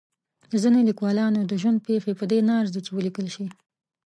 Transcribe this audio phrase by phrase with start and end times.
[0.51, 3.45] د ځینو لیکوالانو د ژوند پېښې په دې نه ارزي چې ولیکل شي.